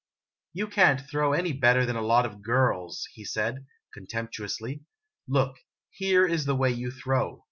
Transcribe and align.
"You 0.53 0.67
can't 0.67 0.99
throw 0.99 1.31
any 1.33 1.53
better 1.53 1.85
than 1.85 1.95
a 1.95 2.01
lot 2.01 2.25
of 2.25 2.41
girls!' 2.41 3.07
he 3.13 3.23
said, 3.23 3.67
con 3.93 4.07
temptuously." 4.07 4.81
Look, 5.27 5.57
here 5.91 6.25
is 6.25 6.45
the 6.45 6.55
way 6.55 6.71
you 6.71 6.89
throw 6.89 7.39